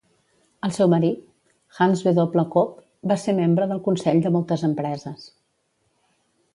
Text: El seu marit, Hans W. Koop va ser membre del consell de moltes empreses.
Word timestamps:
El 0.67 0.71
seu 0.77 0.87
marit, 0.93 1.19
Hans 1.87 2.01
W. 2.07 2.47
Koop 2.57 2.81
va 3.13 3.21
ser 3.27 3.39
membre 3.43 3.71
del 3.75 3.85
consell 3.91 4.27
de 4.27 4.35
moltes 4.39 4.69
empreses. 4.73 5.33